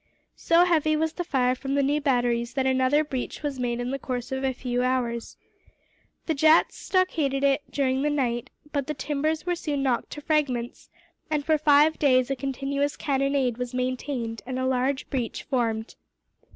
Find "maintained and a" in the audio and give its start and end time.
13.75-14.65